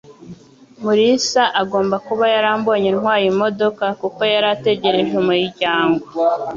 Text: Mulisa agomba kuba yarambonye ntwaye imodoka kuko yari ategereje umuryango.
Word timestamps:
Mulisa 0.83 1.43
agomba 1.61 1.95
kuba 2.07 2.25
yarambonye 2.33 2.89
ntwaye 2.97 3.25
imodoka 3.33 3.85
kuko 4.01 4.19
yari 4.31 4.47
ategereje 4.55 5.13
umuryango. 5.23 6.03